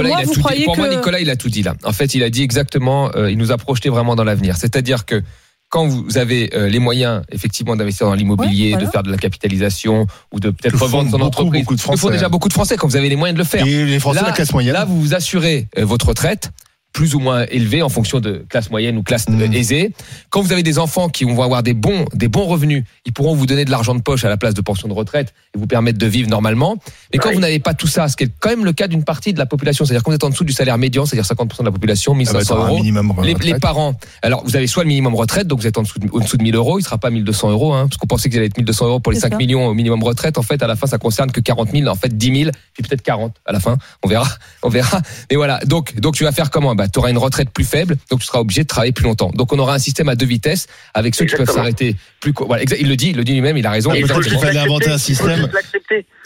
[0.00, 0.64] Il a tout dit.
[0.66, 1.72] Pour moi, Nicolas, il a tout dit là.
[1.82, 4.56] En fait, il a dit exactement, euh, il nous a projeté vraiment dans l'avenir.
[4.56, 5.22] C'est-à-dire que
[5.68, 10.06] quand vous avez euh, les moyens, effectivement, d'investir dans l'immobilier, de faire de la capitalisation
[10.32, 12.12] ou de peut-être font revendre son beaucoup, entreprise, beaucoup de que font Français.
[12.14, 13.66] déjà beaucoup de Français quand vous avez les moyens de le faire.
[13.66, 14.72] Et les Français, là, la classe moyenne.
[14.72, 16.52] Là, vous vous assurez euh, votre retraite
[16.92, 19.40] plus ou moins élevée en fonction de classe moyenne ou classe Mm.
[19.42, 19.92] euh, aisée.
[20.30, 23.34] Quand vous avez des enfants qui vont avoir des bons, des bons revenus, ils pourront
[23.34, 25.66] vous donner de l'argent de poche à la place de pension de retraite et vous
[25.66, 26.76] permettre de vivre normalement.
[27.12, 29.04] Mais quand vous n'avez pas tout ça, ce qui est quand même le cas d'une
[29.04, 31.58] partie de la population, c'est-à-dire quand vous êtes en dessous du salaire médian, c'est-à-dire 50%
[31.60, 32.78] de la population, 1500 Ah bah, euros.
[32.78, 33.52] minimum les, retraite.
[33.54, 36.08] les parents, alors vous avez soit le minimum retraite, donc vous êtes en dessous de,
[36.12, 38.38] en dessous de 1000 euros, il sera pas 1200 euros, hein, parce qu'on pensait qu'il
[38.38, 39.36] allait être 1200 euros pour les C'est 5 ça.
[39.38, 40.38] millions au minimum retraite.
[40.38, 42.82] En fait, à la fin, ça concerne que 40 000, en fait 10 000, puis
[42.82, 43.76] peut-être 40 à la fin.
[44.04, 44.26] On verra,
[44.62, 45.00] on verra.
[45.30, 45.58] Mais voilà.
[45.66, 46.74] Donc, donc tu vas faire comment?
[46.78, 49.30] Bah, tu auras une retraite plus faible, donc tu seras obligé de travailler plus longtemps.
[49.34, 52.32] Donc, on aura un système à deux vitesses avec ceux qui peuvent s'arrêter plus.
[52.46, 53.90] Voilà, exact- il le dit, il le dit lui-même, il a raison.
[53.90, 55.50] Ah, qu'il fallait inventer un système.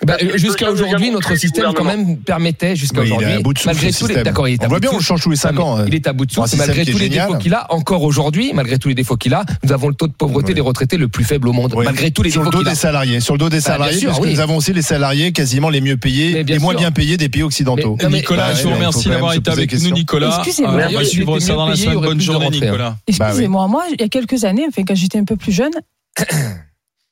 [0.06, 3.40] Bah, euh, jusqu'à aujourd'hui, notre système quand même permettait jusqu'à Oui, il est aujourd'hui, à
[3.40, 4.88] bout de souffle, malgré le tous les, d'accord, il est à On voit bout de
[4.88, 6.26] bien, on le change tous les cinq Non, ans, mais euh, Il est à bout
[6.26, 7.28] de souffle, malgré tous les génial.
[7.28, 7.66] défauts qu'il a.
[7.72, 10.60] Encore aujourd'hui, malgré tous les défauts qu'il a, nous avons le taux de pauvreté des
[10.60, 11.84] retraités le plus faible au monde, Oui.
[11.84, 13.98] malgré tous les sur le défauts dos des salariés, sur le dos des Bah, salariés,
[13.98, 16.90] sûr, parce que nous avons aussi les salariés quasiment les mieux payés, les moins bien
[16.90, 17.96] payés des pays occidentaux.
[17.98, 19.90] Mais- non, mais- Nicolas, Bah, je vous remercie d'avoir été avec nous.
[19.90, 20.42] Nicolas.
[20.66, 22.00] On va suivre ça dans la semaine.
[22.00, 22.50] Bonne journée, hein.
[22.50, 22.96] Nicolas.
[23.06, 25.72] Excusez-moi, moi, il y a quelques années, enfin, quand j'étais un peu plus jeune,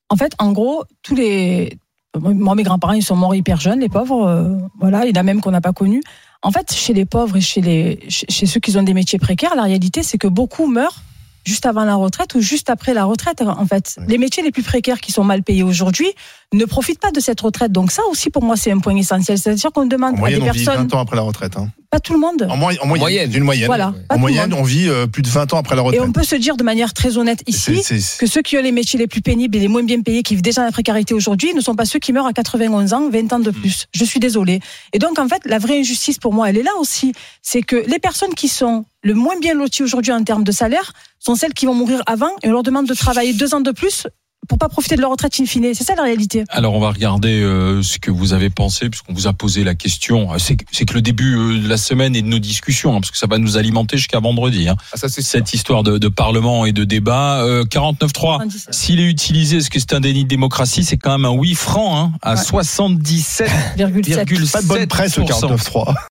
[0.08, 1.78] en fait, en gros, tous les.
[2.18, 4.26] Moi, mes grands-parents, ils sont morts hyper jeunes, les pauvres.
[4.26, 6.02] euh, voilà, il y en a même qu'on n'a pas connus.
[6.42, 9.54] En fait, chez les pauvres et chez, les, chez ceux qui ont des métiers précaires,
[9.54, 11.02] la réalité, c'est que beaucoup meurent
[11.44, 13.42] juste avant la retraite ou juste après la retraite.
[13.42, 16.08] En fait, les métiers les plus précaires qui sont mal payés aujourd'hui
[16.52, 17.72] ne profitent pas de cette retraite.
[17.72, 19.38] Donc ça aussi, pour moi, c'est un point essentiel.
[19.38, 21.56] C'est-à-dire qu'on En demande à des moyenne, on vit personnes, 20 ans après la retraite.
[21.56, 21.68] hein.
[21.90, 22.46] pas tout le monde.
[22.50, 23.30] En, moy- en moyenne, moyenne.
[23.30, 23.66] d'une moyenne.
[23.66, 26.02] Voilà, En moyenne, on vit euh, plus de 20 ans après la Et retraite.
[26.02, 27.80] on peut se dire de manière très honnête ici
[28.18, 30.34] que ceux qui ont les métiers les plus pénibles et les moins bien payés, qui
[30.34, 33.08] vivent déjà dans la précarité aujourd'hui, ne sont pas ceux qui meurent à 91 ans,
[33.10, 33.86] 20 ans de plus.
[33.94, 34.60] Je suis désolée.
[34.92, 37.12] Et donc, en fait, la vraie injustice pour moi, elle est là aussi.
[37.42, 40.92] C'est que les personnes qui sont le moins bien loties aujourd'hui en termes de salaire
[41.18, 43.70] sont celles qui vont mourir avant et on leur demande de travailler deux ans de
[43.70, 44.06] plus
[44.48, 45.72] pour pas profiter de leur retraite in fine.
[45.74, 46.42] C'est ça la réalité.
[46.48, 49.76] Alors on va regarder euh, ce que vous avez pensé, puisqu'on vous a posé la
[49.76, 50.32] question.
[50.32, 52.96] Euh, C'est que- c'est que le début euh, de la semaine et de nos discussions,
[52.96, 54.66] hein, parce que ça va nous alimenter jusqu'à vendredi.
[54.68, 54.74] hein.
[54.92, 57.42] Ah, ça, c'est Cette histoire de, de parlement et de débat.
[57.44, 58.74] Euh, 49.3, 77.
[58.74, 60.82] s'il est utilisé, est-ce que c'est un déni de démocratie?
[60.84, 62.40] C'est quand même un oui franc, hein, à Ouais.
[62.40, 63.76] 77,7%.
[63.76, 64.04] Virgule
[64.46, 64.52] sept.
[64.52, 65.94] Pas de bonne presse, le 49.3.